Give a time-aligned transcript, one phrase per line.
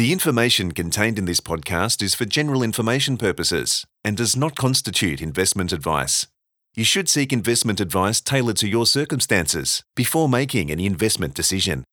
[0.00, 5.20] The information contained in this podcast is for general information purposes and does not constitute
[5.20, 6.26] investment advice.
[6.74, 11.84] You should seek investment advice tailored to your circumstances before making any investment decision.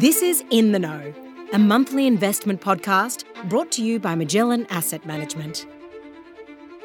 [0.00, 1.14] This is In the Know,
[1.52, 5.64] a monthly investment podcast brought to you by Magellan Asset Management.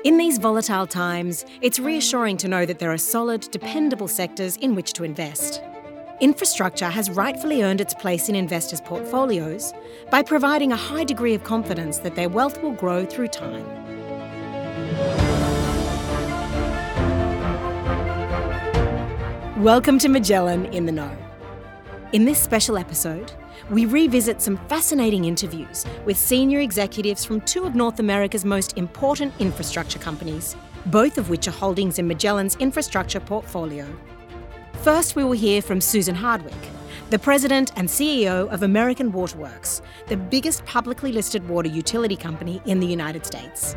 [0.04, 4.76] In these volatile times, it's reassuring to know that there are solid, dependable sectors in
[4.76, 5.64] which to invest.
[6.20, 9.72] Infrastructure has rightfully earned its place in investors' portfolios
[10.10, 13.64] by providing a high degree of confidence that their wealth will grow through time.
[19.62, 21.16] Welcome to Magellan in the Know.
[22.14, 23.32] In this special episode,
[23.70, 29.36] we revisit some fascinating interviews with senior executives from two of North America's most important
[29.38, 30.56] infrastructure companies,
[30.88, 33.86] both of which are holdings in Magellan's infrastructure portfolio.
[34.82, 36.54] First, we will hear from Susan Hardwick,
[37.10, 42.62] the president and CEO of American Water Works, the biggest publicly listed water utility company
[42.66, 43.76] in the United States.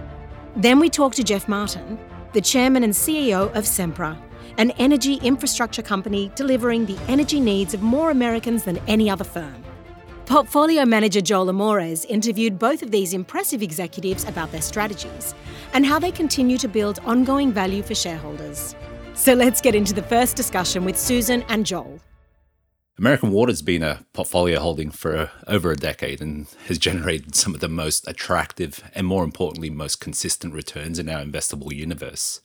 [0.56, 1.98] Then we talk to Jeff Martin,
[2.32, 4.16] the chairman and CEO of Sempra,
[4.58, 9.64] an energy infrastructure company delivering the energy needs of more Americans than any other firm.
[10.26, 15.34] Portfolio manager Jowell Amores interviewed both of these impressive executives about their strategies
[15.72, 18.76] and how they continue to build ongoing value for shareholders.
[19.20, 22.00] So let's get into the first discussion with Susan and Jowell.
[22.96, 27.60] American Water's been a portfolio holding for over a decade and has generated some of
[27.60, 32.40] the most attractive and, more importantly, most consistent returns in our investable universe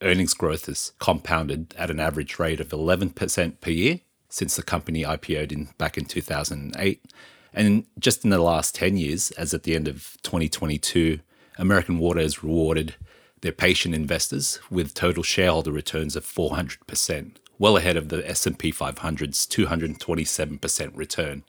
[0.00, 3.98] earnings growth has compounded at an average rate of 11% per year
[4.28, 7.04] since the company IPO'd in back in 2008.
[7.52, 11.18] And just in the last 10 years, as at the end of 2022,
[11.58, 12.94] American Water has rewarded
[13.42, 19.46] their patient investors with total shareholder returns of 400%, well ahead of the S&P 500's
[19.46, 21.44] 227% return.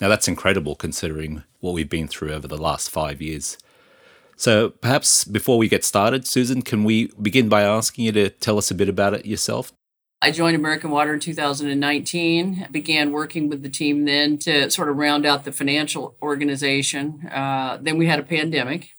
[0.00, 3.58] Now that's incredible considering what we've been through over the last 5 years.
[4.36, 8.58] So perhaps before we get started, Susan, can we begin by asking you to tell
[8.58, 9.72] us a bit about it yourself?
[10.22, 14.96] I joined American Water in 2019, began working with the team then to sort of
[14.96, 17.28] round out the financial organization.
[17.30, 18.90] Uh, then we had a pandemic.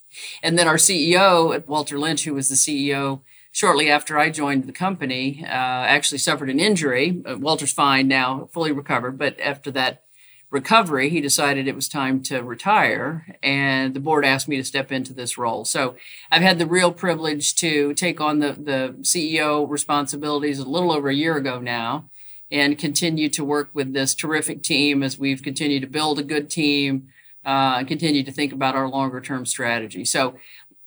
[0.42, 3.22] And then our CEO, Walter Lynch, who was the CEO
[3.52, 7.22] shortly after I joined the company, uh, actually suffered an injury.
[7.26, 9.18] Uh, Walter's fine now, fully recovered.
[9.18, 10.04] But after that
[10.52, 14.92] recovery, he decided it was time to retire, and the board asked me to step
[14.92, 15.66] into this role.
[15.66, 15.96] So
[16.32, 21.10] I've had the real privilege to take on the, the CEO responsibilities a little over
[21.10, 22.10] a year ago now
[22.52, 26.50] and continue to work with this terrific team as we've continued to build a good
[26.50, 27.10] team
[27.46, 30.06] uh, and continue to think about our longer term strategy.
[30.06, 30.36] So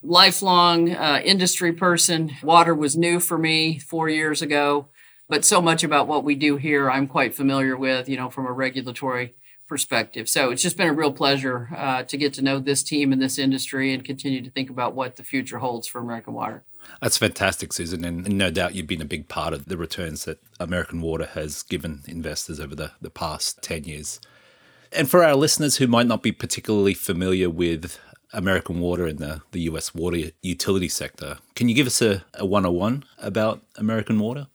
[0.01, 2.31] lifelong uh, industry person.
[2.43, 4.87] Water was new for me four years ago,
[5.27, 8.45] but so much about what we do here I'm quite familiar with, you know, from
[8.45, 9.35] a regulatory
[9.67, 10.27] perspective.
[10.27, 13.21] So it's just been a real pleasure uh, to get to know this team and
[13.21, 16.63] this industry and continue to think about what the future holds for American Water.
[17.01, 18.03] That's fantastic, Susan.
[18.03, 21.61] And no doubt you've been a big part of the returns that American Water has
[21.61, 24.19] given investors over the, the past 10 years.
[24.91, 27.99] And for our listeners who might not be particularly familiar with
[28.33, 32.45] American Water and the, the US water utility sector, can you give us a, a
[32.45, 34.47] 101 about American Water?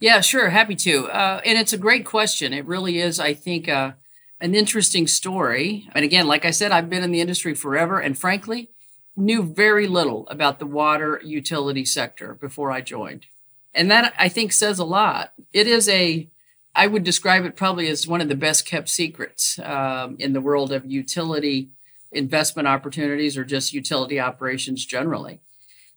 [0.00, 0.50] Yeah, sure.
[0.50, 1.06] Happy to.
[1.08, 2.52] Uh, and it's a great question.
[2.52, 3.92] It really is, I think, uh,
[4.40, 5.88] an interesting story.
[5.94, 8.70] And again, like I said, I've been in the industry forever and frankly,
[9.16, 13.26] knew very little about the water utility sector before I joined.
[13.74, 15.32] And that I think says a lot.
[15.52, 16.28] It is a,
[16.74, 20.40] I would describe it probably as one of the best kept secrets um, in the
[20.40, 21.70] world of utility
[22.10, 25.40] investment opportunities or just utility operations generally.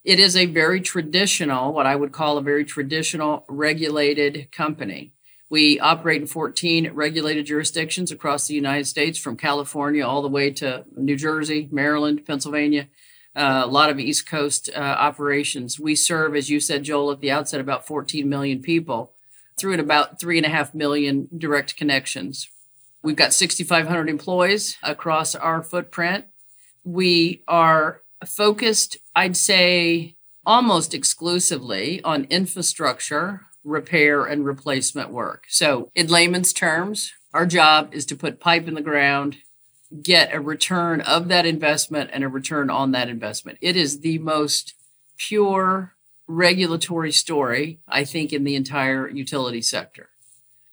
[0.03, 5.13] It is a very traditional, what I would call a very traditional regulated company.
[5.49, 10.51] We operate in 14 regulated jurisdictions across the United States, from California all the way
[10.51, 12.87] to New Jersey, Maryland, Pennsylvania,
[13.35, 15.79] uh, a lot of East Coast uh, operations.
[15.79, 19.14] We serve, as you said, Jowell, at the outset, about 14 million people
[19.57, 22.49] through at about 3.5 million direct connections.
[23.03, 26.25] We've got 6,500 employees across our footprint.
[26.83, 30.15] We are focused, I'd say,
[30.45, 35.45] almost exclusively on infrastructure repair and replacement work.
[35.49, 39.37] So, in layman's terms, our job is to put pipe in the ground,
[40.01, 43.57] get a return of that investment and a return on that investment.
[43.61, 44.73] It is the most
[45.17, 45.93] pure
[46.27, 50.09] regulatory story, I think, in the entire utility sector.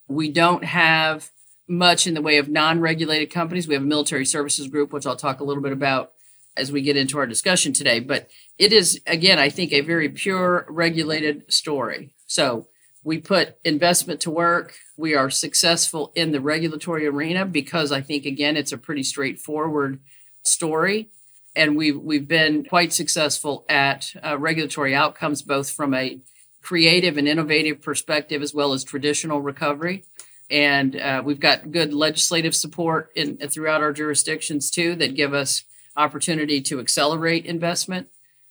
[0.08, 1.30] We don't have
[1.68, 3.68] much in the way of non regulated companies.
[3.68, 6.12] We have a military services group, which I'll talk a little bit about
[6.56, 8.00] as we get into our discussion today.
[8.00, 8.28] But
[8.58, 12.14] it is, again, I think, a very pure regulated story.
[12.26, 12.66] So
[13.04, 14.74] We put investment to work.
[14.96, 19.98] We are successful in the regulatory arena because I think, again, it's a pretty straightforward
[20.44, 21.10] story.
[21.54, 26.18] And we've, we've been quite successful at uh, regulatory outcomes, both from a
[26.62, 30.04] creative and innovative perspective as well as traditional recovery.
[30.50, 35.64] And uh, we've got good legislative support in, throughout our jurisdictions too that give us
[35.96, 38.08] opportunity to accelerate investment.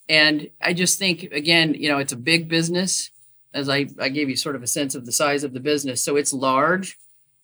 [0.10, 3.10] And I just think, again, you know, it's a big business
[3.54, 6.04] as I, I gave you sort of a sense of the size of the business.
[6.04, 6.98] So it's large,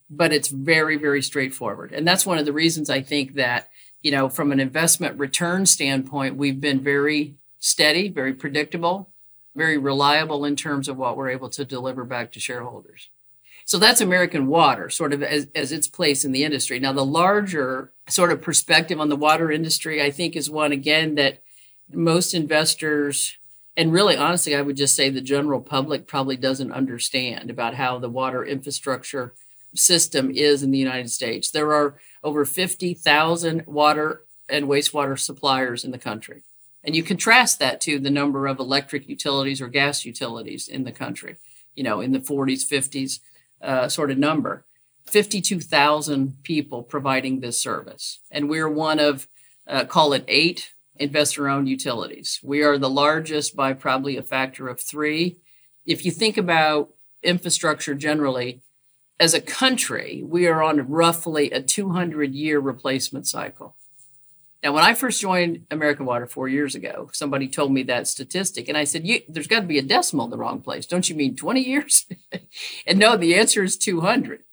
[0.09, 1.91] but it's very, very straightforward.
[1.93, 3.69] And that's one of the reasons I think that,
[4.01, 9.09] you know, from an investment return standpoint, we've been very steady, very predictable,
[9.55, 13.09] very reliable in terms of what we're able to deliver back to shareholders.
[13.65, 16.79] So that's American water, sort of as, as its place in the industry.
[16.79, 21.15] Now, the larger sort of perspective on the water industry, I think, is one, again,
[21.15, 21.41] that
[21.91, 23.37] most investors
[23.75, 27.97] and really honestly i would just say the general public probably doesn't understand about how
[27.97, 29.33] the water infrastructure
[29.75, 35.91] system is in the united states there are over 50000 water and wastewater suppliers in
[35.91, 36.43] the country
[36.83, 40.91] and you contrast that to the number of electric utilities or gas utilities in the
[40.91, 41.35] country
[41.75, 43.19] you know in the 40s 50s
[43.61, 44.65] uh, sort of number
[45.05, 49.27] 52000 people providing this service and we're one of
[49.67, 52.39] uh, call it eight investor owned utilities.
[52.43, 55.37] We are the largest by probably a factor of three.
[55.85, 56.89] If you think about
[57.23, 58.61] infrastructure generally,
[59.19, 63.75] as a country, we are on roughly a 200 year replacement cycle.
[64.63, 68.67] Now, when I first joined American Water four years ago, somebody told me that statistic,
[68.67, 70.85] and I said, There's got to be a decimal in the wrong place.
[70.85, 72.05] Don't you mean 20 years?
[72.87, 74.43] and no, the answer is 200.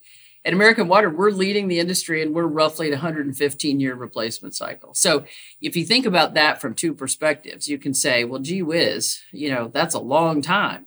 [0.46, 4.92] At American Water, we're leading the industry and we're roughly at 115 year replacement cycle.
[4.92, 5.24] So
[5.62, 9.48] if you think about that from two perspectives, you can say, well, gee whiz, you
[9.48, 10.86] know, that's a long time.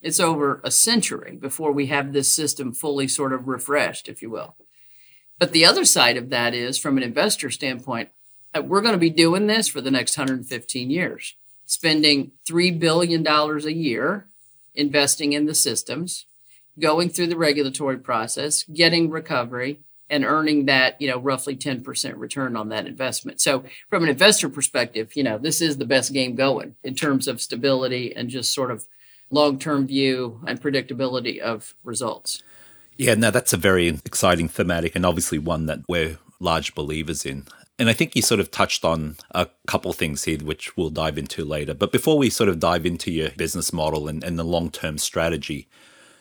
[0.00, 4.30] It's over a century before we have this system fully sort of refreshed, if you
[4.30, 4.56] will.
[5.38, 8.10] But the other side of that is from an investor standpoint,
[8.54, 11.36] uh, we're going to be doing this for the next 115 years,
[11.66, 14.26] spending $3 billion a year
[14.74, 16.26] investing in the systems
[16.78, 19.80] going through the regulatory process, getting recovery,
[20.10, 23.40] and earning that, you know, roughly 10% return on that investment.
[23.40, 27.28] So from an investor perspective, you know, this is the best game going in terms
[27.28, 28.86] of stability and just sort of
[29.30, 32.42] long-term view and predictability of results.
[32.96, 37.46] Yeah, no, that's a very exciting thematic and obviously one that we're large believers in.
[37.78, 41.16] And I think you sort of touched on a couple things here, which we'll dive
[41.16, 41.74] into later.
[41.74, 44.98] But before we sort of dive into your business model and, and the long term
[44.98, 45.68] strategy,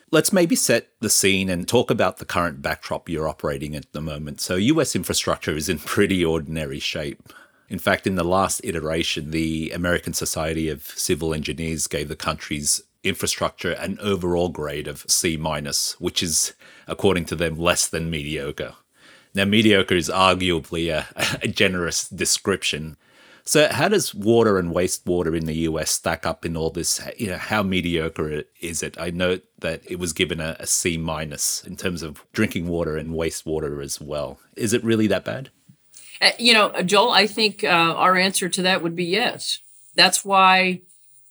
[0.09, 3.99] Let's maybe set the scene and talk about the current backdrop you're operating at the
[3.99, 4.39] moment.
[4.39, 7.33] So, US infrastructure is in pretty ordinary shape.
[7.67, 12.83] In fact, in the last iteration, the American Society of Civil Engineers gave the country's
[13.07, 16.53] infrastructure an overall grade of C minus, which is,
[16.87, 18.75] according to them, less than mediocre.
[19.33, 21.07] Now, mediocre is arguably a,
[21.43, 22.97] a generous description,
[23.47, 26.99] so, how does water and wastewater in the US stack up in all this?
[27.17, 28.99] You know, how mediocre is it?
[28.99, 32.97] I note that it was given a, a C minus in terms of drinking water
[32.97, 34.37] and wastewater as well.
[34.57, 35.49] Is it really that bad?
[36.19, 39.59] Uh, you know, Jowell, I think uh, our answer to that would be yes.
[39.95, 40.81] That's why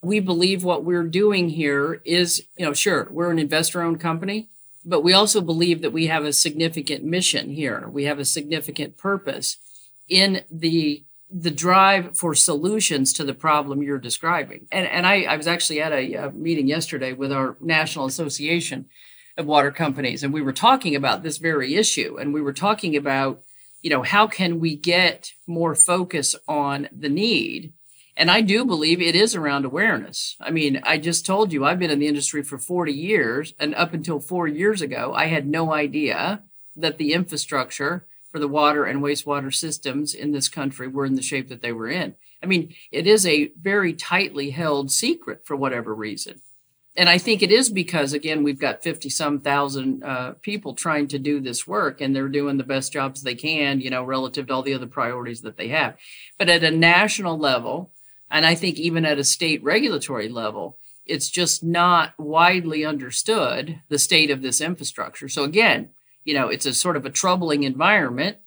[0.06, 4.48] we believe what we're doing here is, you know, sure, we're an investor owned company,
[4.84, 7.88] but we also believe that we have a significant mission here.
[7.90, 9.56] We have a significant purpose
[10.08, 14.68] in the the drive for solutions to the problem you're describing.
[14.70, 18.86] And, and I, I was actually at a, a, meeting yesterday with our National Association
[19.36, 22.16] of Water Companies, and we were talking about this very issue.
[22.16, 23.42] And we were talking about,
[23.82, 27.72] you know, how can we get more focus on the need?
[28.16, 30.36] And I do believe it is around awareness.
[30.40, 33.74] I mean, I just told you I've been in the industry for 40 years, and
[33.74, 36.42] up until four years ago, I had no idea
[36.76, 41.22] that the infrastructure for the water and wastewater systems in this country were in the
[41.22, 42.14] shape that they were in.
[42.42, 46.40] I mean, it is a very tightly held secret for whatever reason.
[46.98, 51.08] And I think it is because, again, we've got 50 some thousand uh, people trying
[51.08, 54.46] to do this work and they're doing the best jobs they can, you know, relative
[54.46, 55.96] to all the other priorities that they have.
[56.38, 57.92] But at a national level,
[58.30, 63.98] and I think even at a state regulatory level, it's just not widely understood the
[63.98, 65.28] state of this infrastructure.
[65.28, 65.90] So, again,
[66.24, 68.38] you know, it's a sort of a troubling environment,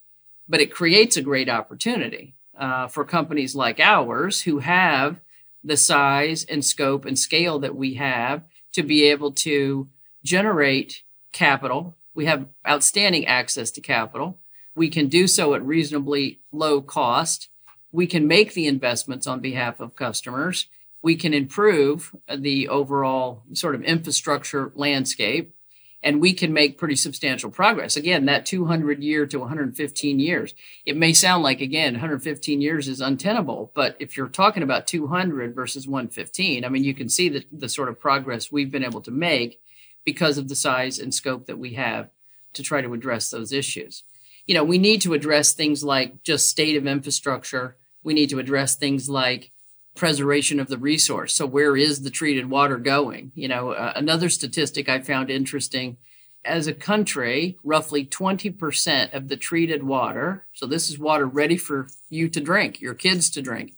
[0.47, 5.21] but it creates a great opportunity uh, for companies like ours who have
[5.63, 8.43] the size and scope and scale that we have
[8.73, 9.87] to be able to
[10.23, 11.97] generate capital.
[12.13, 14.39] We have outstanding access to capital.
[14.75, 17.47] We can do so at reasonably low cost.
[17.91, 20.67] We can make the investments on behalf of customers
[21.01, 25.53] we can improve the overall sort of infrastructure landscape
[26.01, 27.97] and we can make pretty substantial progress.
[27.97, 30.53] Again, that 200 year to 115 years,
[30.85, 35.53] it may sound like, again, 115 years is untenable, but if you're talking about 200
[35.53, 39.01] versus 115, I mean, you can see the, the sort of progress we've been able
[39.01, 39.59] to make
[40.05, 42.09] because of the size and scope that we have
[42.53, 44.03] to try to address those issues.
[44.45, 47.75] You know, we need to address things like just state of infrastructure.
[48.03, 49.51] We need to address things like
[49.95, 51.35] preservation of the resource.
[51.35, 53.31] So where is the treated water going?
[53.35, 55.97] You know, uh, another statistic I found interesting
[56.45, 61.89] as a country, roughly 20% of the treated water, so this is water ready for
[62.09, 63.73] you to drink, your kids to drink.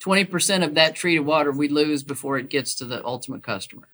[0.00, 3.88] 20% of that treated water we lose before it gets to the ultimate customer.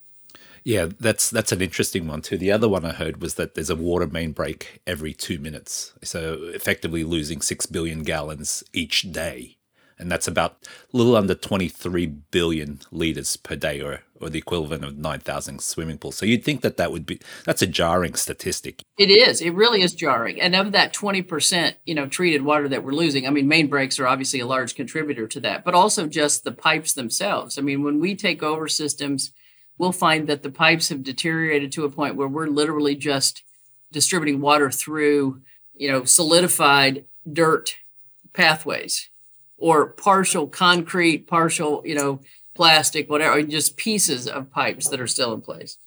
[0.64, 2.38] Yeah, that's that's an interesting one too.
[2.38, 5.92] The other one I heard was that there's a water main break every 2 minutes.
[6.04, 9.56] So effectively losing 6 billion gallons each day
[9.98, 10.56] and that's about
[10.92, 15.98] a little under 23 billion liters per day or or the equivalent of 9000 swimming
[15.98, 16.16] pools.
[16.16, 18.82] So you'd think that that would be that's a jarring statistic.
[18.96, 19.40] It is.
[19.40, 20.40] It really is jarring.
[20.40, 23.98] And of that 20% you know treated water that we're losing i mean main breaks
[23.98, 27.58] are obviously a large contributor to that but also just the pipes themselves.
[27.58, 29.32] I mean when we take over systems
[29.78, 33.42] we'll find that the pipes have deteriorated to a point where we're literally just
[33.90, 35.42] distributing water through
[35.74, 37.74] you know solidified dirt
[38.32, 39.08] pathways
[39.62, 42.20] or partial concrete, partial, you know,
[42.54, 45.78] plastic, whatever, just pieces of pipes that are still in place.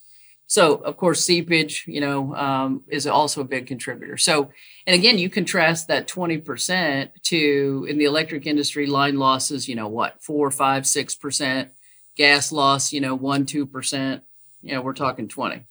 [0.46, 4.16] So, of course, seepage, you know, um, is also a big contributor.
[4.16, 4.50] So,
[4.86, 9.88] and again, you contrast that 20% to in the electric industry, line losses, you know,
[9.88, 11.70] what, four, five, six percent,
[12.16, 14.22] gas loss, you know, one, two percent,
[14.62, 15.64] you know, we're talking 20.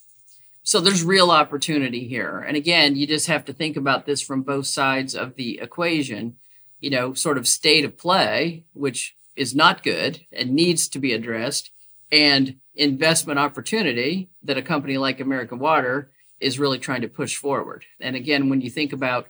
[0.62, 2.40] So there's real opportunity here.
[2.40, 6.36] And again, you just have to think about this from both sides of the equation
[6.80, 11.14] you know, sort of state of play, which is not good and needs to be
[11.14, 11.72] addressed,
[12.12, 17.86] and investment opportunity that a company like American Water is really trying to push forward.
[18.00, 19.28] And again, when you think about,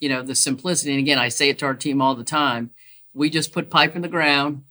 [0.00, 2.70] you know, the simplicity, and again, I say it to our team all the time,
[3.14, 4.64] we just put pipe in the ground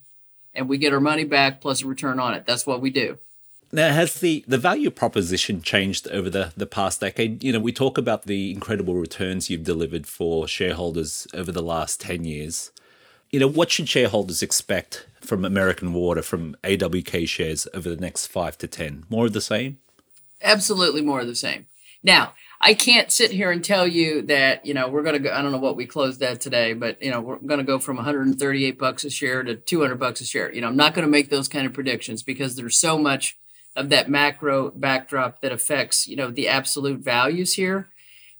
[0.54, 2.46] and we get our money back plus a return on it.
[2.46, 3.18] That's what we do.
[3.72, 7.44] Now, has the, the value proposition changed over the, the past decade?
[7.44, 12.00] You know, we talk about the incredible returns you've delivered for shareholders over the last
[12.00, 12.72] 10 years.
[13.30, 18.28] You know, what should shareholders expect from American Water, from AWK shares over the next
[18.28, 19.06] five to 10?
[19.10, 19.80] More of the same?
[20.42, 21.66] Absolutely more of the same.
[22.02, 25.32] Now, I can't sit here and tell you that, you know, we're going to go,
[25.32, 27.80] I don't know what we closed at today, but, you know, we're going to go
[27.80, 30.54] from 138 bucks a share to 200 bucks a share.
[30.54, 33.36] You know, I'm not going to make those kind of predictions because there's so much
[33.78, 37.88] of that macro backdrop that affects you know the absolute values here.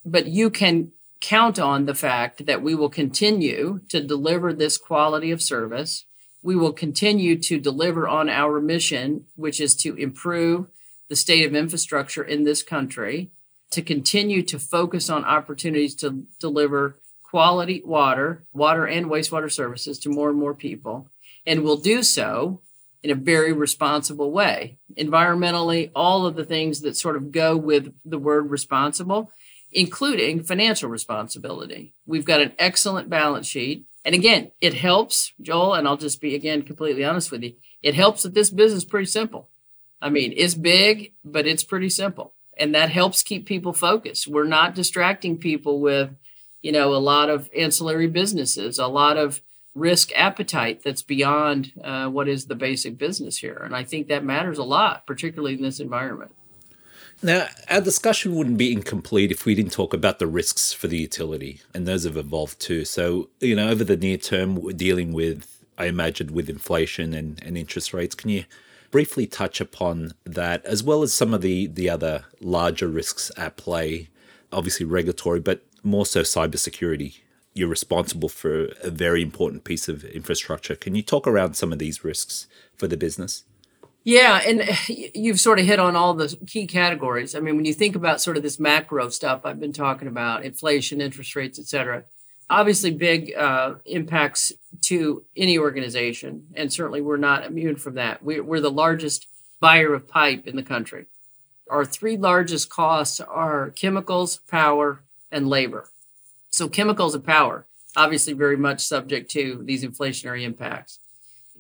[0.04, 0.92] But you can
[1.22, 6.06] count on the fact that we will continue to deliver this quality of service.
[6.44, 10.68] We will continue to deliver on our mission which is to improve
[11.08, 13.32] the state of infrastructure in this country
[13.72, 20.10] to continue to focus on opportunities to deliver quality water water and wastewater services to
[20.10, 21.10] more and more people
[21.46, 22.62] and we'll do so
[23.04, 24.78] in a very responsible way.
[24.98, 29.32] Environmentally, all of the things that sort of go with the word responsible,
[29.72, 31.94] including financial responsibility.
[32.06, 33.86] We've got an excellent balance sheet.
[34.04, 37.54] And again, it helps, Jowell, and I'll just be again completely honest with you.
[37.84, 39.50] It helps that this business is pretty simple.
[40.02, 42.34] I mean, it's big, but it's pretty simple.
[42.58, 44.28] And that helps keep people focused.
[44.28, 46.10] We're not distracting people with,
[46.62, 49.42] you know, a lot of ancillary businesses, a lot of
[49.78, 53.62] risk appetite that's beyond uh, what is the basic business here.
[53.64, 56.32] And I think that matters a lot, particularly in this environment.
[57.24, 60.98] Now, our discussion wouldn't be incomplete if we didn't talk about the risks for the
[60.98, 62.86] utility, and those have evolved too.
[62.86, 67.42] So, you know, over the near term, we're dealing with, I imagine, with inflation and,
[67.44, 68.14] and interest rates.
[68.14, 68.46] Can you
[68.92, 73.58] briefly touch upon that, as well as some of the, the other larger risks at
[73.58, 74.10] play?
[74.52, 77.16] Obviously, regulatory, but more so cybersecurity
[77.58, 80.76] you're responsible for a very important piece of infrastructure.
[80.76, 83.44] Can you talk around some of these risks for the business?
[84.04, 87.36] Yeah, and you've sort of hit on all the key categories.
[87.36, 90.46] I mean, when you think about sort of this macro stuff I've been talking about,
[90.46, 92.06] inflation, interest rates, et cetera,
[92.50, 98.24] obviously big uh, impacts to any organization, and certainly we're not immune from that.
[98.24, 99.28] We're, we're the largest
[99.60, 101.08] buyer of pipe in the country.
[101.70, 105.90] Our three largest costs are chemicals, power, and labor.
[106.58, 110.98] So chemicals and power, obviously very much subject to these inflationary impacts.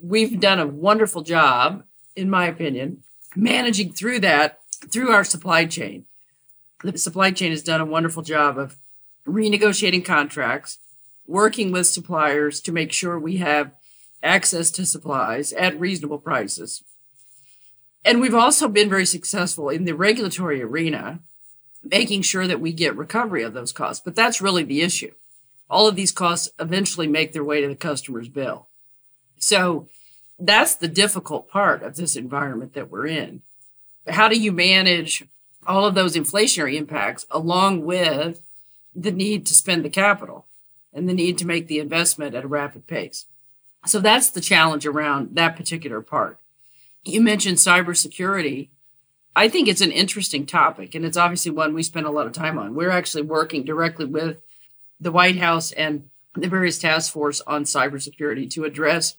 [0.01, 1.83] We've done a wonderful job,
[2.15, 3.03] in my opinion,
[3.35, 4.57] managing through that
[4.91, 6.05] through our supply chain.
[6.83, 8.77] The supply chain has done a wonderful job of
[9.27, 10.79] renegotiating contracts,
[11.27, 13.73] working with suppliers to make sure we have
[14.23, 16.83] access to supplies at reasonable prices.
[18.03, 21.19] And we've also been very successful in the regulatory arena,
[21.83, 24.01] making sure that we get recovery of those costs.
[24.03, 25.13] But that's really the issue.
[25.69, 28.67] All of these costs eventually make their way to the customer's bill.
[29.37, 29.87] So
[30.39, 33.41] that's the difficult part of this environment that we're in.
[34.07, 35.23] How do you manage
[35.65, 38.41] all of those inflationary impacts along with
[38.95, 40.45] the need to spend the capital
[40.93, 43.25] and the need to make the investment at a rapid pace?
[43.85, 46.39] So that's the challenge around that particular part.
[47.03, 48.69] You mentioned cybersecurity.
[49.37, 52.33] I think it's an interesting topic, and it's obviously one we spend a lot of
[52.33, 52.73] time on.
[52.73, 54.41] We're actually working directly with
[54.99, 59.15] the White House and the various task force on cybersecurity to address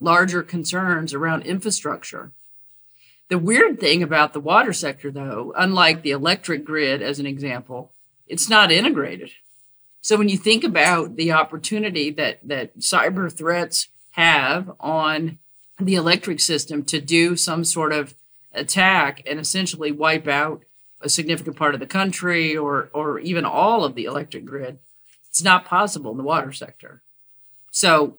[0.00, 2.32] larger concerns around infrastructure.
[3.28, 7.92] The weird thing about the water sector, though, unlike the electric grid as an example,
[8.26, 9.32] it's not integrated.
[10.00, 15.40] So when you think about the opportunity that that cyber threats have on
[15.78, 18.14] the electric system to do some sort of
[18.58, 20.64] attack and essentially wipe out
[21.00, 24.78] a significant part of the country or or even all of the electric grid,
[25.28, 27.02] it's not possible in the water sector.
[27.70, 28.18] So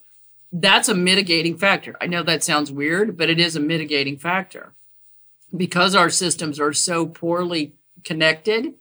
[0.52, 1.96] that's a mitigating factor.
[2.02, 4.74] I know that sounds weird, but it is a mitigating factor.
[5.56, 8.76] Because our systems are so poorly connected,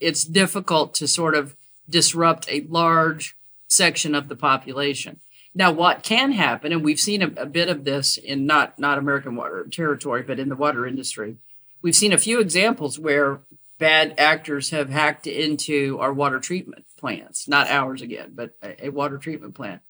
[0.00, 1.56] it's difficult to sort of
[1.88, 3.36] disrupt a large
[3.68, 5.20] section of the population.
[5.54, 8.98] Now, what can happen, and we've seen a, a, bit of this in not not
[8.98, 11.36] American water territory, but in the water industry,
[11.82, 13.40] we've seen a few examples where
[13.78, 18.90] bad actors have hacked into our water treatment plants, not ours again, but a, a
[18.90, 19.82] water treatment plant,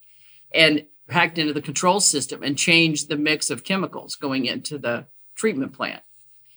[0.55, 5.07] and hacked into the control system and changed the mix of chemicals going into the
[5.35, 6.03] treatment plant.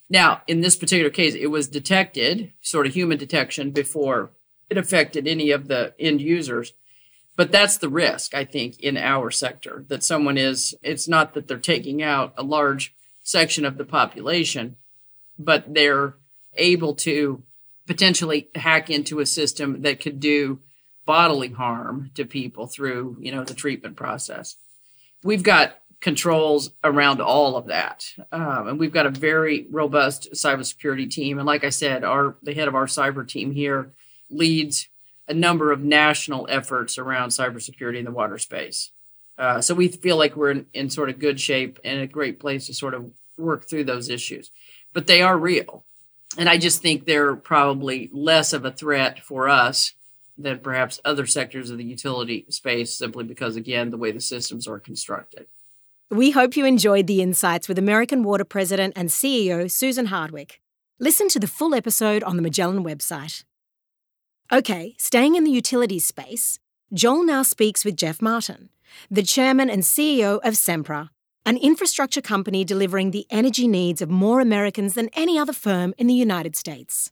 [0.09, 4.31] Now, in this particular case, it was detected, sort of human detection, before
[4.69, 6.73] it affected any of the end users.
[7.35, 11.47] But that's the risk, I think, in our sector that someone is, it's not that
[11.47, 14.75] they're taking out a large section of the population,
[15.39, 16.15] but they're
[16.55, 17.43] able to
[17.87, 20.59] potentially hack into a system that could do
[21.05, 24.55] bodily harm to people through you know the treatment process.
[25.23, 31.09] We've got controls around all of that um, and we've got a very robust cybersecurity
[31.09, 31.37] team.
[31.37, 33.93] And like i said our the head of our cyber team here
[34.29, 34.87] leads
[35.31, 38.91] a number of national efforts around cybersecurity in the water space
[39.37, 42.39] uh, so we feel like we're in, in sort of good shape and a great
[42.39, 44.51] place to sort of work through those issues
[44.93, 45.85] but they are real
[46.37, 49.93] and i just think they're probably less of a threat for us
[50.37, 54.67] than perhaps other sectors of the utility space simply because, again, the way the systems
[54.67, 55.47] are constructed.
[56.09, 60.59] We hope you enjoyed the insights with American Water President and CEO Susan Hardwick.
[60.99, 63.43] Listen to the full episode on the Magellan website.
[64.53, 66.59] Okay, staying in the utilities space,
[66.93, 68.67] Jowell now speaks with Jeff Martin,
[69.09, 71.07] the chairman and CEO of Sempra,
[71.45, 76.07] an infrastructure company delivering the energy needs of more Americans than any other firm in
[76.07, 77.11] the United States.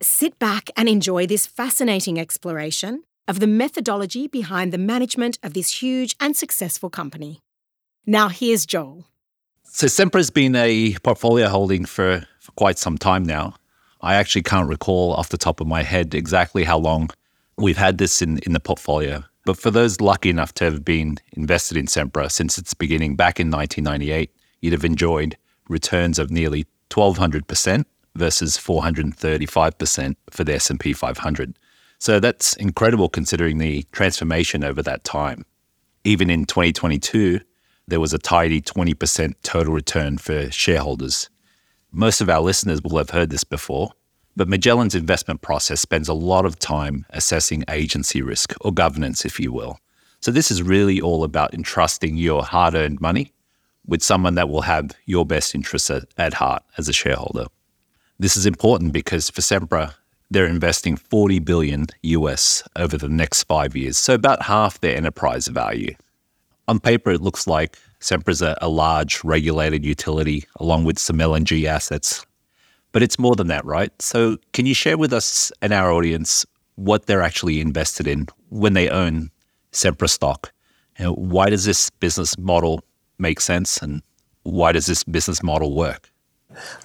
[0.00, 5.82] Sit back and enjoy this fascinating exploration of the methodology behind the management of this
[5.82, 7.40] huge and successful company.
[8.06, 9.06] Now, here's Jowell.
[9.64, 13.56] So, Sempra's been a portfolio holding for, for quite some time now.
[14.02, 17.10] I actually can't recall off the top of my head exactly how long
[17.56, 19.24] we've had this in, in the portfolio.
[19.44, 23.40] But for those lucky enough to have been invested in Sempra since its beginning back
[23.40, 25.36] in 1998, you'd have enjoyed
[25.68, 27.84] returns of nearly 1200%
[28.16, 31.58] versus 435% for the S&P 500.
[31.98, 35.44] So that's incredible considering the transformation over that time.
[36.04, 37.40] Even in 2022,
[37.86, 41.28] there was a tidy 20% total return for shareholders.
[41.92, 43.90] Most of our listeners will have heard this before,
[44.36, 49.40] but Magellan's investment process spends a lot of time assessing agency risk or governance, if
[49.40, 49.78] you will.
[50.20, 53.32] So this is really all about entrusting your hard earned money
[53.86, 57.46] with someone that will have your best interests at, at heart as a shareholder.
[58.20, 59.94] This is important because for Sempra,
[60.30, 65.48] they're investing 40 billion US over the next 5 years, so about half their enterprise
[65.48, 65.94] value.
[66.68, 71.64] On paper it looks like Sempra's a, a large regulated utility along with some LNG
[71.64, 72.24] assets.
[72.92, 73.90] But it's more than that, right?
[74.02, 78.72] So can you share with us and our audience what they're actually invested in when
[78.72, 79.30] they own
[79.72, 80.52] Sempra stock?
[80.98, 82.82] You know, why does this business model
[83.18, 84.02] make sense and
[84.42, 86.10] why does this business model work?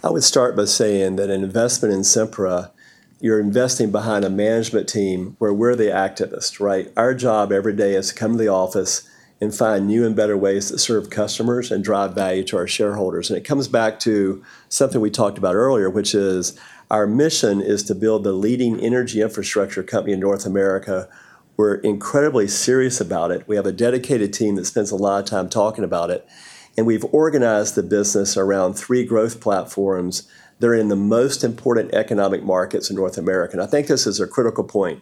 [0.04, 2.71] I would start by saying that an investment in Sempra,
[3.19, 6.91] you're investing behind a management team where we're the activist, right?
[6.95, 9.10] Our job every day is to come to the office
[9.41, 13.30] and find new and better ways to serve customers and drive value to our shareholders.
[13.30, 16.58] And it comes back to something we talked about earlier, which is
[16.89, 21.10] our mission is to build the leading energy infrastructure company in North America
[21.58, 23.48] We're incredibly serious about it.
[23.48, 26.28] We have a dedicated team that spends a lot of time talking about it.
[26.78, 30.28] And we've organized the business around three growth platforms
[30.60, 33.54] that are in the most important economic markets in North America.
[33.54, 35.02] And I think this is a critical point.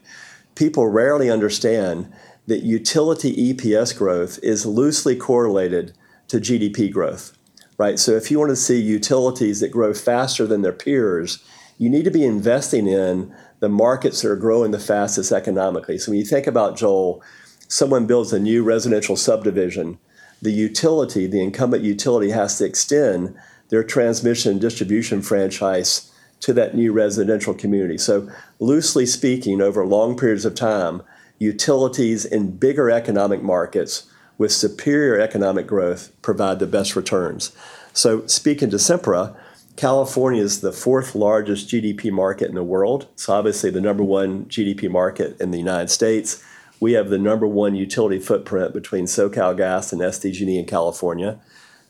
[0.54, 2.14] People rarely understand
[2.48, 5.94] that utility EPS growth is loosely correlated
[6.28, 7.38] to GDP growth,
[7.78, 7.98] right?
[7.98, 11.44] So if you want to see utilities that grow faster than their peers,
[11.78, 15.98] you need to be investing in the markets that are growing the fastest economically.
[15.98, 17.22] So when you think about Jowell,
[17.68, 19.98] someone builds a new residential subdivision,
[20.42, 23.36] the utility, the incumbent utility has to extend
[23.70, 27.98] their transmission and distribution franchise to that new residential community.
[27.98, 28.30] So
[28.60, 31.02] loosely speaking, over long periods of time,
[31.40, 37.52] utilities in bigger economic markets with superior economic growth provide the best returns.
[37.94, 39.36] So speaking to Sempra,
[39.76, 43.08] California is the fourth largest GDP market in the world.
[43.14, 46.44] It's obviously the number one GDP market in the United States.
[46.80, 51.40] We have the number one utility footprint between SoCal Gas and SDG&E in California.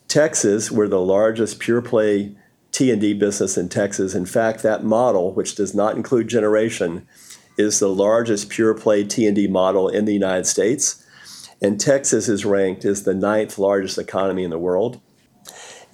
[0.08, 2.36] Texas, we're the largest pure play
[2.72, 4.14] T&D business in Texas.
[4.14, 7.06] In fact, that model, which does not include generation,
[7.56, 11.04] is the largest pure play T&D model in the United States.
[11.62, 15.00] And Texas is ranked as the ninth largest economy in the world.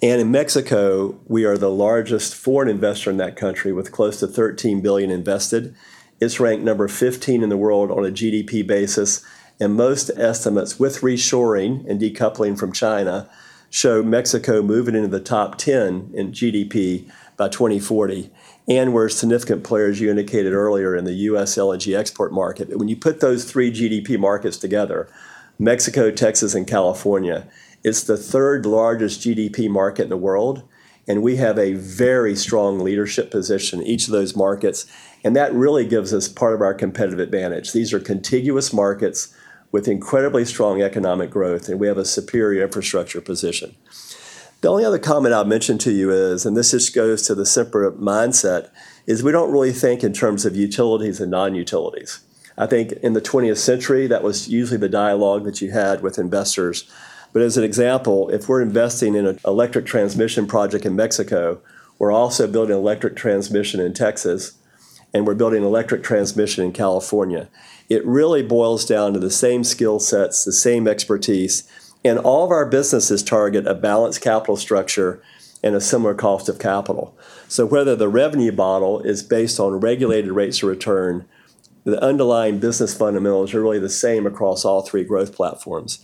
[0.01, 4.27] And in Mexico, we are the largest foreign investor in that country with close to
[4.27, 5.75] 13 billion invested.
[6.19, 9.23] It's ranked number 15 in the world on a GDP basis,
[9.59, 13.29] and most estimates with reshoring and decoupling from China
[13.69, 18.31] show Mexico moving into the top 10 in GDP by 2040.
[18.71, 21.57] And we're a significant player, as you indicated earlier, in the U.S.
[21.57, 22.69] LNG export market.
[22.69, 25.09] But when you put those three GDP markets together,
[25.59, 27.49] Mexico, Texas, and California,
[27.83, 30.63] it's the third largest GDP market in the world,
[31.05, 34.85] and we have a very strong leadership position in each of those markets,
[35.21, 37.73] and that really gives us part of our competitive advantage.
[37.73, 39.35] These are contiguous markets
[39.73, 43.75] with incredibly strong economic growth, and we have a superior infrastructure position.
[44.61, 47.43] The only other comment I'll mention to you is, and this just goes to the
[47.43, 48.69] Sempra mindset,
[49.05, 52.19] is we don't really think in terms of utilities and non utilities.
[52.57, 56.19] I think in the 20th century, that was usually the dialogue that you had with
[56.19, 56.89] investors
[57.33, 61.61] but as an example, if we're investing in an electric transmission project in Mexico,
[61.97, 64.57] we're also building electric transmission in Texas,
[65.13, 67.49] and we're building electric transmission in California.
[67.89, 71.63] It really boils down to the same skill sets, the same expertise,
[72.03, 75.21] and all of our businesses target a balanced capital structure
[75.63, 77.15] and a similar cost of capital.
[77.47, 81.25] So whether the revenue model is based on regulated rates of return,
[81.83, 85.99] the underlying business fundamentals are really the same across all three growth platforms.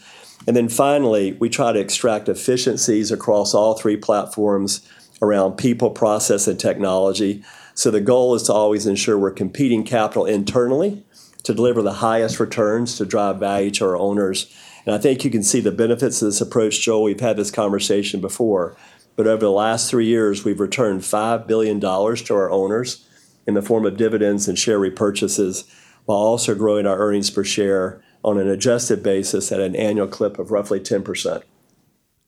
[0.46, 4.88] And then finally, we try to extract efficiencies across all three platforms
[5.22, 7.44] around people, process, and technology.
[7.74, 11.04] So the goal is to always ensure we're competing capital internally
[11.44, 14.54] to deliver the highest returns to drive value to our owners.
[14.88, 17.04] And I think you can see the benefits of this approach, Jowell.
[17.04, 18.78] We've had this conversation before,
[19.18, 23.06] but over the last three years, we've returned $5 billion to our owners
[23.46, 25.70] in the form of dividends and share repurchases
[26.06, 30.40] while also growing our earnings per share on an adjusted basis at an annual clip
[30.40, 31.44] of roughly 10%.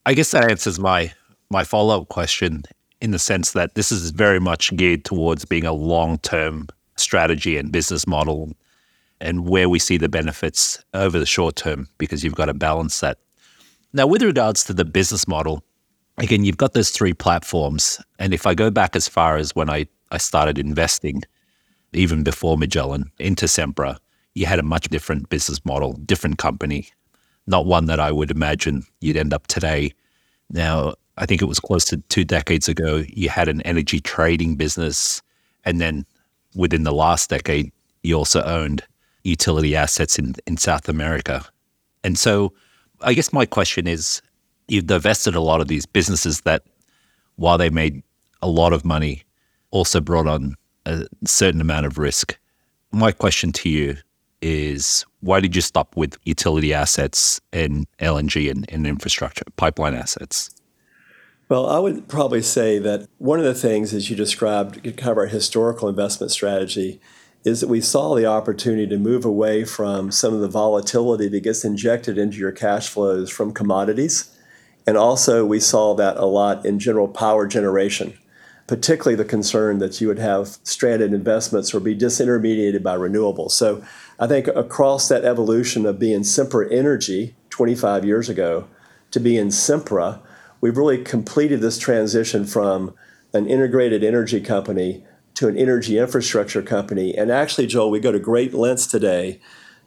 [0.05, 1.13] I guess that answers my
[1.49, 2.63] my follow-up question
[3.01, 7.71] in the sense that this is very much geared towards being a long-term strategy and
[7.71, 8.53] business model
[9.21, 12.99] and where we see the benefits over the short term because you've got to balance
[12.99, 13.17] that.
[13.93, 15.63] Now with regards to the business model,
[16.17, 19.69] again you've got those three platforms and if I go back as far as when
[19.69, 21.23] I, I started investing,
[21.93, 23.97] even before Magellan, into Sempra,
[24.35, 26.89] you had a much different business model, different company,
[27.47, 29.91] not one that I would imagine you'd end up today.
[30.51, 34.55] Now, I think it was close to two decades ago, you had an energy trading
[34.55, 35.21] business.
[35.65, 36.05] And then
[36.55, 37.71] within the last decade,
[38.03, 38.83] you also owned
[39.23, 41.45] utility assets in, in South America.
[42.03, 42.53] And so
[43.01, 44.21] I guess my question is
[44.67, 46.63] you've divested a lot of these businesses that,
[47.35, 48.03] while they made
[48.41, 49.23] a lot of money,
[49.71, 50.55] also brought on
[50.85, 52.37] a certain amount of risk.
[52.91, 53.97] My question to you
[54.41, 60.49] is why did you stop with utility assets and LNG and, and infrastructure, pipeline assets?
[61.49, 65.17] Well, I would probably say that one of the things, as you described, kind of
[65.17, 67.01] our historical investment strategy,
[67.43, 71.43] is that we saw the opportunity to move away from some of the volatility that
[71.43, 74.35] gets injected into your cash flows from commodities.
[74.85, 78.17] And also, we saw that a lot in general power generation
[78.69, 83.49] particularly the concern that you would have stranded investments or be disintermediated by renewables.
[83.49, 83.83] So
[84.19, 88.67] I think across that evolution of being Sempra Energy 25 years ago
[89.09, 90.19] to being Sempra,
[90.61, 92.93] we've really completed this transition from
[93.33, 95.03] an integrated energy company
[95.39, 97.17] to an energy infrastructure company.
[97.17, 99.39] And actually, Jowell, we go to great lengths today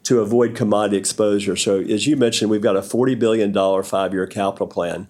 [0.03, 1.57] to avoid commodity exposure.
[1.57, 5.09] So, as you mentioned, we've got a $40 billion five year capital plan.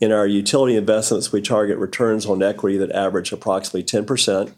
[0.00, 4.54] In our utility investments, we target returns on equity that average approximately 10%,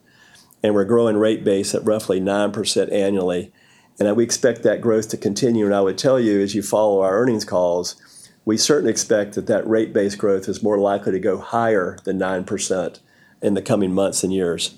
[0.63, 3.53] and we're growing rate base at roughly 9% annually.
[3.99, 5.67] And we expect that growth to continue.
[5.67, 7.97] And I would tell you, as you follow our earnings calls,
[8.45, 12.17] we certainly expect that that rate base growth is more likely to go higher than
[12.17, 13.01] 9%
[13.43, 14.77] in the coming months and years.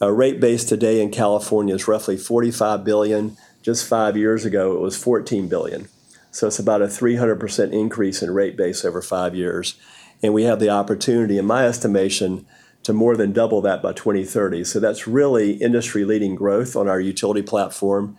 [0.00, 3.36] Our rate base today in California is roughly 45 billion.
[3.62, 5.88] Just five years ago, it was 14 billion.
[6.32, 9.78] So it's about a 300% increase in rate base over five years.
[10.20, 12.44] And we have the opportunity, in my estimation,
[12.82, 14.64] to more than double that by 2030.
[14.64, 18.18] So that's really industry leading growth on our utility platform.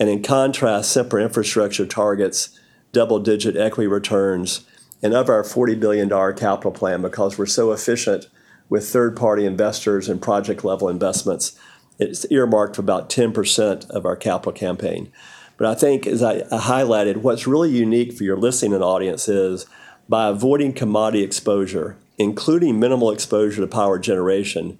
[0.00, 2.58] And in contrast, Sempra Infrastructure targets
[2.90, 4.66] double digit equity returns
[5.02, 8.26] and of our $40 billion capital plan because we're so efficient
[8.72, 11.54] with third party investors and project level investments.
[11.98, 15.12] It's earmarked for about 10% of our capital campaign.
[15.58, 19.66] But I think, as I, highlighted, what's really unique for your listening audience is
[20.08, 24.78] by avoiding commodity exposure, including minimal exposure to power generation,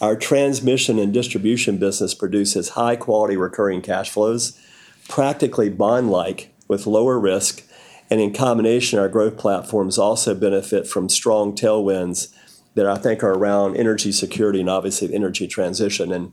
[0.00, 4.60] our transmission and distribution business produces high quality recurring cash flows,
[5.08, 7.62] practically bond like, with lower risk.
[8.10, 12.34] And in combination, our growth platforms also benefit from strong tailwinds
[12.78, 16.12] that I think are around energy security and obviously energy transition.
[16.12, 16.32] And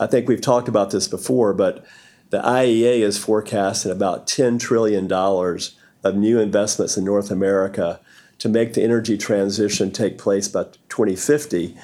[0.00, 1.84] I think we've talked about this before, but
[2.30, 8.00] the IEA is forecasting about $10 trillion of new investments in North America
[8.38, 11.76] to make the energy transition take place by 2050.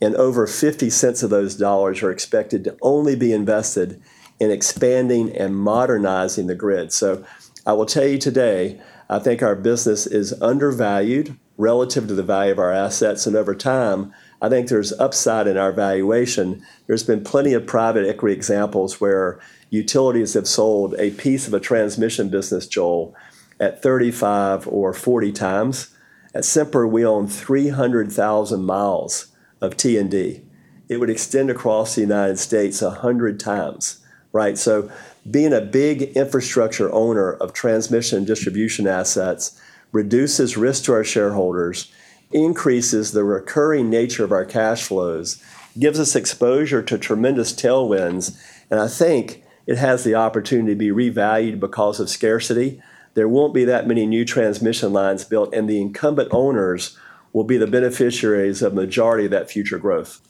[0.00, 4.00] And over 50 cents of those dollars are expected to only be invested
[4.38, 6.92] in expanding and modernizing the grid.
[6.92, 7.24] So
[7.66, 12.52] I will tell you today, I think our business is undervalued relative to the value
[12.52, 13.26] of our assets.
[13.26, 16.62] And over time, I think there's upside in our valuation.
[16.86, 19.40] There's been plenty of private equity examples where
[19.70, 23.14] utilities have sold a piece of a transmission business, Jowell,
[23.58, 25.94] at 35 or 40 times.
[26.34, 29.28] At Sempra, we own 300,000 miles
[29.60, 30.42] of T&D.
[30.88, 34.58] It would extend across the United States 100 times, right?
[34.58, 34.90] So
[35.28, 39.60] being a big infrastructure owner of transmission and distribution assets
[39.96, 41.90] reduces risk to our shareholders,
[42.30, 45.42] increases the recurring nature of our cash flows,
[45.78, 48.38] gives us exposure to tremendous tailwinds,
[48.70, 52.80] and I think it has the opportunity to be revalued because of scarcity.
[53.14, 56.96] There won't be that many new transmission lines built, and the incumbent owners
[57.32, 60.20] will be the beneficiaries of majority of that future growth.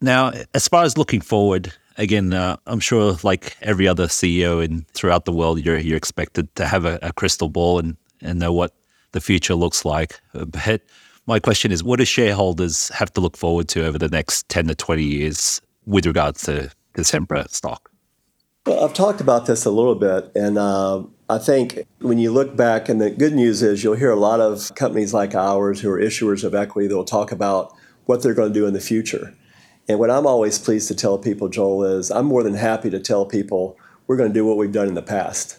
[0.00, 4.84] Now, as far as looking forward, again, uh, I'm sure like every other CEO in
[4.94, 8.52] throughout the world, you're you're expected to have a, a crystal ball and and know
[8.52, 8.74] what
[9.12, 10.20] the future looks like.
[10.32, 10.82] But
[11.26, 14.68] my question is, what do shareholders have to look forward to over the next 10
[14.68, 17.90] to 20 years with regards to the Sempra stock?
[18.66, 22.56] Well, I've talked about this a little bit, and uh, I think when you look
[22.56, 25.90] back, and the good news is you'll hear a lot of companies like ours who
[25.90, 28.80] are issuers of equity that will talk about what they're going to do in the
[28.80, 29.34] future.
[29.88, 33.00] And what I'm always pleased to tell people, Jowell, is I'm more than happy to
[33.00, 35.58] tell people we're going to do what we've done in the past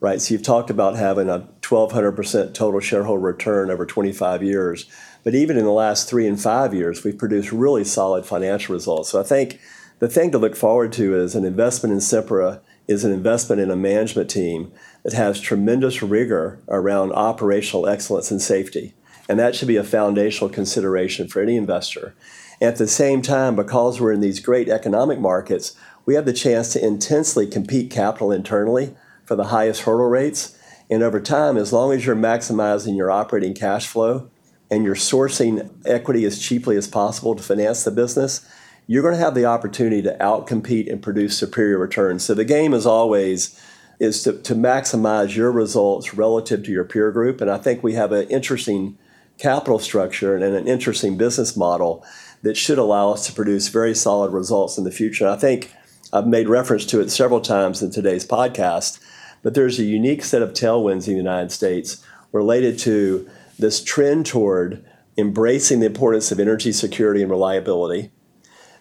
[0.00, 0.20] right?
[0.20, 4.86] So you've talked about having a 1,200% total shareholder return over 25 years.
[5.22, 9.10] But even in the last three and five years, we've produced really solid financial results.
[9.10, 9.60] So I think
[9.98, 13.70] the thing to look forward to is an investment in Sempra is an investment in
[13.70, 14.72] a management team
[15.04, 18.94] that has tremendous rigor around operational excellence and safety.
[19.28, 22.14] And that should be a foundational consideration for any investor.
[22.60, 26.72] At the same time, because we're in these great economic markets, we have the chance
[26.72, 28.96] to intensely compete capital internally
[29.30, 30.58] for the highest hurdle rates.
[30.90, 34.28] And over time, as long as you're maximizing your operating cash flow
[34.68, 38.44] and you're sourcing equity as cheaply as possible to finance the business,
[38.88, 42.24] you're going to have the opportunity to outcompete and produce superior returns.
[42.24, 43.56] So the game is always
[44.00, 47.40] is to, to maximize your results relative to your peer group.
[47.40, 48.98] And I think we have an interesting
[49.38, 52.04] capital structure and an interesting business model
[52.42, 55.24] that should allow us to produce very solid results in the future.
[55.24, 55.72] And I think
[56.12, 58.98] I've made reference to it several times in today's podcast
[59.42, 64.26] but there's a unique set of tailwinds in the United States related to this trend
[64.26, 64.84] toward
[65.18, 68.10] embracing the importance of energy security and reliability,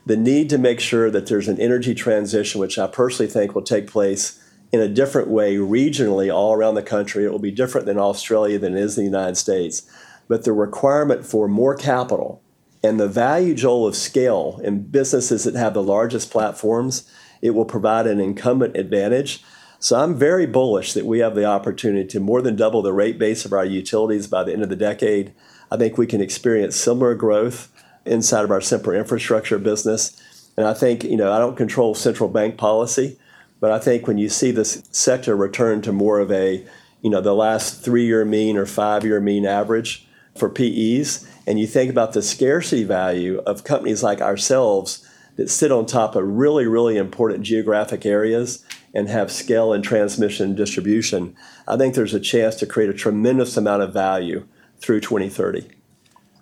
[0.05, 3.61] the need to make sure that there's an energy transition, which I personally think will
[3.61, 4.41] take place
[4.71, 7.25] in a different way regionally all around the country.
[7.25, 9.89] It will be different than Australia than it is in the United States.
[10.27, 12.41] But the requirement for more capital
[12.83, 17.09] and the value, Jowell, of scale in businesses that have the largest platforms,
[17.41, 19.43] it will provide an incumbent advantage
[19.79, 23.17] so I'm very bullish that we have the opportunity to more than double the rate
[23.17, 25.33] base of our utilities by the end of the decade.
[25.71, 27.71] I think we can experience similar growth
[28.05, 30.21] inside of our Sempra infrastructure business.
[30.57, 33.17] And I think, you know, I don't control central bank policy,
[33.59, 36.65] But I think when you see this sector return to more of a,
[37.01, 41.59] you know, the last three year mean or five year mean average for PEs, and
[41.59, 46.25] you think about the scarcity value of companies like ourselves that sit on top of
[46.25, 51.35] really, really important geographic areas and have scale and transmission and distribution,
[51.67, 54.45] I think there's a chance to create a tremendous amount of value
[54.79, 55.67] through 2030.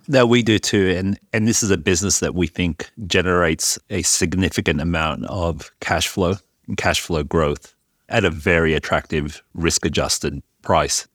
[0.07, 0.93] No, we do too.
[0.97, 6.07] And and this is a business that we think generates a significant amount of cash
[6.07, 6.35] flow
[6.67, 7.75] and cash flow growth
[8.09, 11.07] at a very attractive risk adjusted price.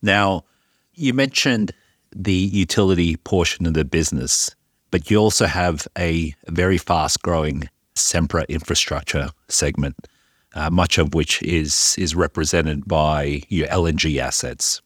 [0.00, 0.44] Now,
[0.94, 1.72] you mentioned
[2.14, 4.54] the utility portion of the business,
[4.90, 9.96] but you also have a very fast growing Sempra infrastructure segment,
[10.54, 14.80] uh, much of which is is represented by your LNG assets.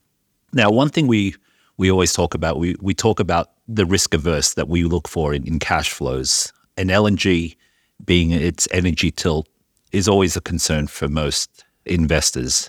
[0.52, 1.34] Now, one thing we
[1.78, 2.58] we always talk about.
[2.58, 6.52] We, we talk about the risk averse that we look for in, in cash flows.
[6.76, 7.56] And LNG,
[8.04, 9.48] being its energy tilt,
[9.92, 12.68] is always a concern for most investors.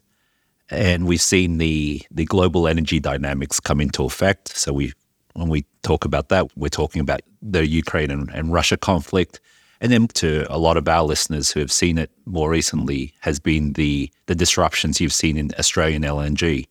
[0.70, 4.56] And we've seen the, the global energy dynamics come into effect.
[4.56, 4.94] So we
[5.34, 9.40] when we talk about that, we're talking about the Ukraine and, and Russia conflict.
[9.82, 13.40] And then to a lot of our listeners who have seen it more recently has
[13.40, 16.68] been the the disruptions you've seen in Australian LNG.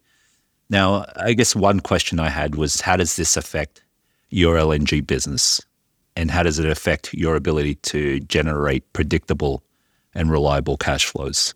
[0.71, 3.83] Now, I guess one question I had was how does this affect
[4.29, 5.61] your LNG business?
[6.17, 9.63] And how does it affect your ability to generate predictable
[10.15, 11.55] and reliable cash flows?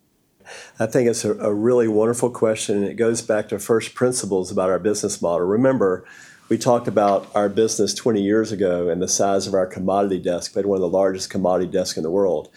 [0.79, 4.71] I think it's a, a really wonderful question, it goes back to first principles about
[4.71, 5.47] our business model.
[5.47, 6.05] Remember,
[6.53, 10.55] we talked about our business 20 years ago and the size of our commodity desk.
[10.55, 12.51] We had one of the largest commodity desks in the world.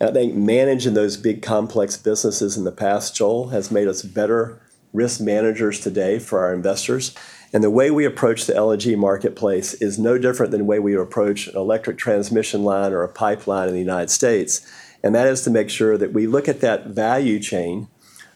[0.00, 4.02] And I think managing those big complex businesses in the past, Jowell, has made us
[4.02, 4.60] better
[4.92, 7.14] risk managers today for our investors.
[7.52, 10.96] And the way we approach the LNG marketplace is no different than the way we
[10.96, 14.68] approach an electric transmission line or a pipeline in the United States.
[15.04, 17.86] And that is to make sure that we look at that value chain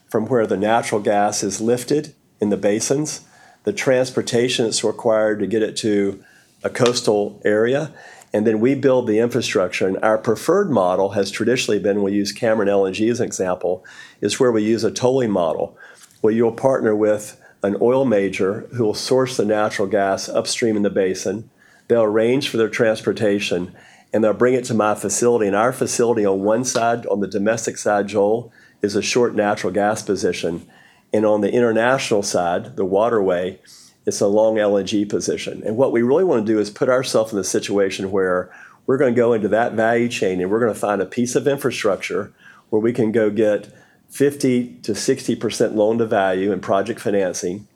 [0.07, 3.25] from where the natural gas is lifted in the basins,
[3.63, 6.23] the transportation that's required to get it to
[6.63, 7.91] a coastal area,
[8.33, 9.87] and then we build the infrastructure.
[9.87, 13.83] And our preferred model has traditionally been, we use Cameron LNG as an example,
[14.21, 15.77] is where we use a tolling model
[16.21, 20.83] where you'll partner with an oil major who will source the natural gas upstream in
[20.83, 21.49] the basin.
[21.87, 23.75] They'll arrange for their transportation
[24.13, 25.47] and they'll bring it to my facility.
[25.47, 29.71] And our facility on one side, on the domestic side, Jowell, is a short natural
[29.71, 30.67] gas position.
[31.13, 33.59] And on the international side, the waterway,
[34.05, 35.61] it's a long LNG position.
[35.65, 38.51] And what we really want to do is put ourselves in a situation where
[38.87, 41.35] we're going to go into that value chain and we're going to find a piece
[41.35, 42.33] of infrastructure
[42.69, 43.73] where we can go get
[44.09, 47.67] 50 to 60% loan to value in project financing.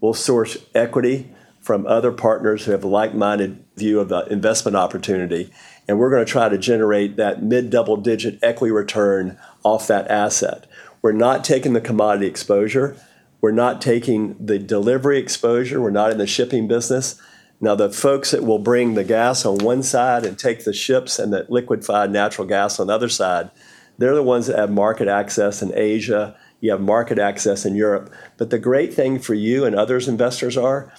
[0.00, 1.30] We'll source equity
[1.60, 5.50] from other partners who have a like minded view of the investment opportunity.
[5.88, 10.10] And we're going to try to generate that mid double digit equity return off that
[10.10, 10.66] asset.
[11.04, 12.96] We're not taking the commodity exposure.
[13.42, 15.78] We're not taking the delivery exposure.
[15.78, 17.20] We're not in the shipping business.
[17.60, 21.18] Now, the folks that will bring the gas on one side and take the ships
[21.18, 23.50] and the liquefied natural gas on the other side,
[23.98, 26.38] they're the ones that have market access in Asia.
[26.62, 28.10] You have market access in Europe.
[28.38, 30.90] But the great thing for you and others investors are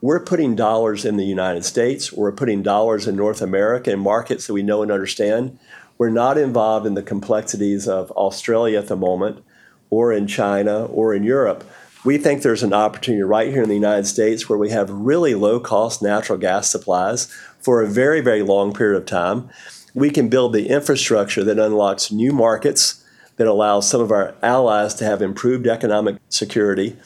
[0.00, 2.10] we're putting dollars in the United States.
[2.10, 5.58] We're putting dollars in North America in markets that we know and understand.
[6.00, 9.44] We're not involved in the complexities of Australia at the moment,
[9.90, 11.62] or in China, or in Europe.
[12.06, 15.34] We think there's an opportunity right here in the United States where we have really
[15.34, 17.26] low cost natural gas supplies
[17.60, 19.50] for a very, very long period of time
[19.94, 23.04] we can build the infrastructure that unlocks new markets,
[23.36, 26.96] that allows some of our allies to have improved economic security.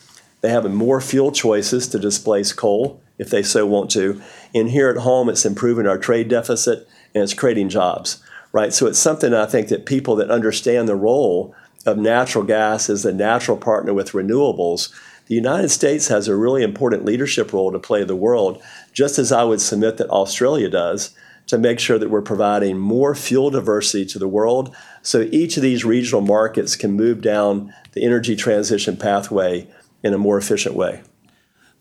[0.40, 4.20] They have more fuel choices to displace coal if they so want to.
[4.54, 8.22] And here at home, it's improving our trade deficit and it's creating jobs,
[8.54, 8.72] right?
[8.72, 13.04] So it's something I think that people that understand the role of natural gas as
[13.04, 14.94] a natural partner with renewables,
[15.26, 18.62] the United States has a really important leadership role to play the world,
[18.92, 21.14] just as I would submit that Australia does
[21.48, 25.62] to make sure that we're providing more fuel diversity to the world so each of
[25.62, 29.68] these regional markets can move down the energy transition pathway
[30.04, 31.02] in a more efficient way.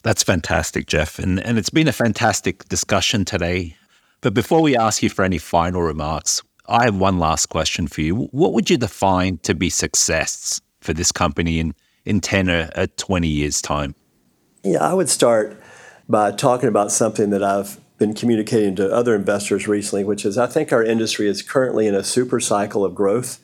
[0.01, 1.19] That's fantastic, Jeff.
[1.19, 3.77] And, and it's been a fantastic discussion today.
[4.21, 8.01] But before we ask you for any final remarks, I have one last question for
[8.01, 8.15] you.
[8.31, 11.73] What would you define to be success for this company in,
[12.05, 13.95] in 10 or 20 years' time?
[14.63, 15.61] Yeah, I would start
[16.07, 20.47] by talking about something that I've been communicating to other investors recently, which is I
[20.47, 23.39] think our industry is currently in a super cycle of growth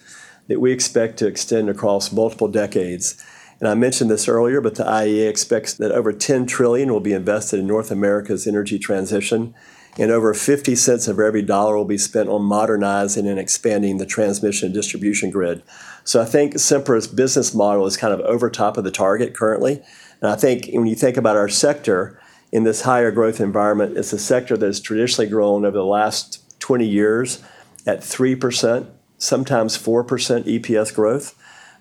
[0.48, 3.24] that we expect to extend across multiple decades.
[3.60, 7.14] And I mentioned this earlier, but the IEA expects that over 10 trillion will be
[7.14, 9.54] invested in North America's energy transition.
[10.00, 14.06] And over 50 cents of every dollar will be spent on modernizing and expanding the
[14.06, 15.62] transmission and distribution grid.
[16.06, 19.82] So I think Sempra's business model is kind of over top of the target currently.
[20.22, 22.18] And I think when you think about our sector
[22.50, 26.60] in this higher growth environment, it's a sector that has traditionally grown over the last
[26.62, 27.44] 20 years
[27.86, 28.88] at 3%,
[29.18, 30.06] sometimes 4%
[30.46, 31.36] EPS growth.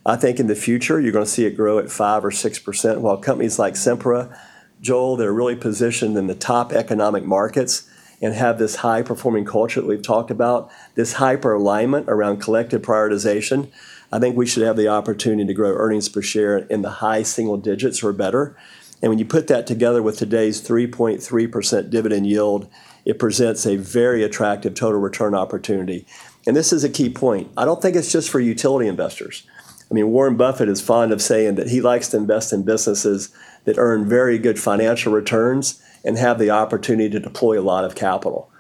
[0.04, 2.98] I think in the future, you're going to see it grow at 5 or 6%,
[2.98, 4.36] while companies like Sempra,
[4.82, 7.88] Jowell, they're really positioned in the top economic markets
[8.20, 12.82] and have this high performing culture that we've talked about, this hyper alignment around collective
[12.82, 13.68] prioritization.
[14.10, 17.22] I think we should have the opportunity to grow earnings per share in the high
[17.22, 18.56] single digits or better.
[19.00, 22.68] And when you put that together with today's 3.3% dividend yield,
[23.04, 26.06] it presents a very attractive total return opportunity.
[26.46, 27.50] And this is a key point.
[27.56, 29.46] I don't think it's just for utility investors.
[29.90, 33.32] I mean, Warren Buffett is fond of saying that he likes to invest in businesses
[33.64, 37.94] that earn very good financial returns and have the opportunity to deploy a lot of
[37.94, 38.51] capital.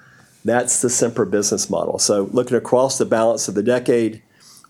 [0.44, 1.98] That's the Sempra business model.
[1.98, 4.22] So, looking across the balance of the decade,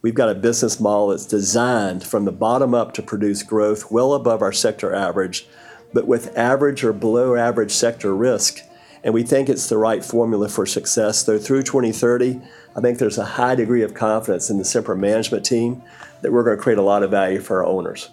[0.02, 4.14] we've got a business model that's designed from the bottom up to produce growth well
[4.14, 5.46] above our sector average,
[5.92, 8.60] but with average or below average sector risk.
[9.04, 11.22] And we think it's the right formula for success.
[11.22, 12.40] Though through 2030,
[12.74, 15.82] I think there's a high degree of confidence in the Sempra management team
[16.22, 18.10] that we're going to create a lot of value for our owners.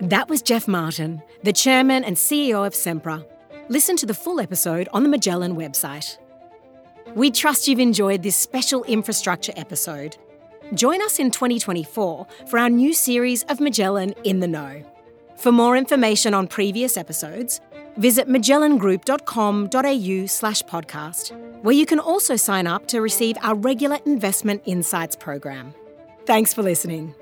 [0.00, 3.24] That was Jeff Martin, the chairman and CEO of Sempra.
[3.68, 6.18] Listen to the full episode on the Magellan website.
[7.16, 10.16] We trust you've enjoyed this special infrastructure episode.
[10.74, 14.84] Join us in 2024 for our new series of Magellan in the Know.
[15.36, 17.60] For more information on previous episodes,
[17.96, 24.62] visit magellangroup.com.au slash podcast, where you can also sign up to receive our regular investment
[24.64, 25.74] insights program.
[26.24, 27.14] Thanks for listening.